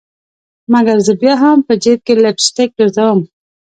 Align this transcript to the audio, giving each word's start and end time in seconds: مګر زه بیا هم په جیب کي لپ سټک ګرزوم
مګر 0.73 0.97
زه 1.05 1.13
بیا 1.21 1.33
هم 1.43 1.57
په 1.67 1.73
جیب 1.83 1.99
کي 2.05 2.13
لپ 2.23 2.37
سټک 2.47 2.69
ګرزوم 2.77 3.19